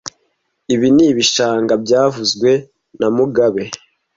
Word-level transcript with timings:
Ibi 0.73 0.87
ni 0.95 1.05
ibishanga 1.11 1.73
byavuzwe 1.83 2.51
na 2.99 3.07
mugabe 3.15 3.63